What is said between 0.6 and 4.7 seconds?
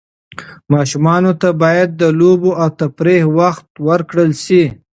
ماشومانو ته باید د لوبو او تفریح وخت ورکړل سي.